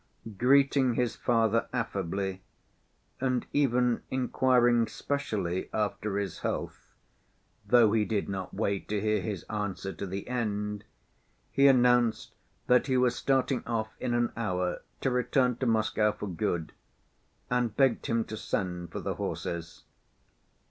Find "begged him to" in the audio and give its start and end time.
17.77-18.35